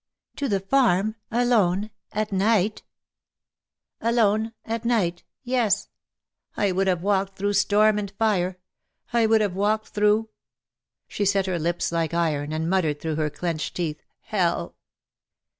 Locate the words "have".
6.87-7.03, 9.41-9.53